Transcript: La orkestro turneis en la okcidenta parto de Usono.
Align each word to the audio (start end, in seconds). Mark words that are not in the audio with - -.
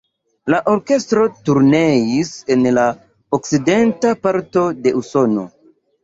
La 0.51 0.59
orkestro 0.69 1.25
turneis 1.49 2.31
en 2.55 2.65
la 2.77 2.85
okcidenta 3.39 4.13
parto 4.23 4.63
de 4.87 4.95
Usono. 5.03 5.45